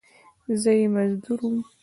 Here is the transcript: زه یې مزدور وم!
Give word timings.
زه 0.61 0.71
یې 0.79 0.85
مزدور 0.95 1.39
وم! 1.45 1.57